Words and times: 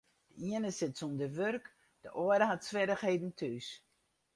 De 0.37 0.43
iene 0.51 0.71
sit 0.77 0.93
sûnder 0.99 1.31
wurk, 1.37 1.65
de 2.03 2.09
oare 2.23 2.45
hat 2.49 2.65
swierrichheden 2.67 3.31
thús. 3.39 3.67